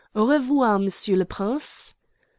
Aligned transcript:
Au 0.15 0.25
revoir, 0.25 0.79
monsieur 0.79 1.15
le 1.15 1.25
prince!" 1.25 1.95